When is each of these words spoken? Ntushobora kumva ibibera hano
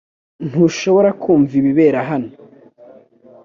Ntushobora 0.47 1.09
kumva 1.21 1.53
ibibera 1.59 1.99
hano 2.09 2.31